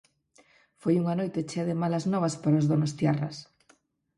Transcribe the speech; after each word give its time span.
Foi 0.81 0.95
unha 1.01 1.17
noite 1.19 1.47
chea 1.49 1.67
de 1.69 1.79
malas 1.81 2.05
novas 2.13 2.35
para 2.43 2.59
os 2.61 2.69
donostiarras. 2.71 3.35